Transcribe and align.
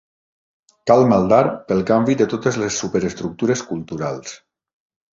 Cal 0.91 1.05
maldar 1.11 1.43
pel 1.69 1.85
canvi 1.91 2.17
de 2.23 2.29
totes 2.33 2.59
les 2.65 2.83
superestructures 2.85 3.67
culturals. 3.71 4.39